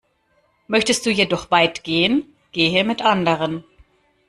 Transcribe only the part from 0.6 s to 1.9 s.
Möchtest du jedoch weit